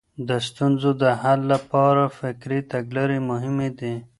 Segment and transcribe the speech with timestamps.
[0.27, 3.93] د ستونزو د حل لپاره فکري تګلارې مهمې دي.